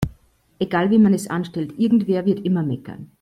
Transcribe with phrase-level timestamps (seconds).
[0.57, 3.07] Egal wie man es anstellt, irgendwer wird immer meckern.